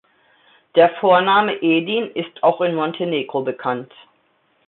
Der 0.73 0.89
Vorname 0.99 1.61
Edin 1.61 2.09
ist 2.15 2.41
auch 2.41 2.61
in 2.61 2.73
Montenegro 2.73 3.43
bekannt. 3.43 3.93